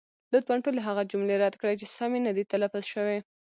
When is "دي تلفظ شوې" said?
2.35-3.17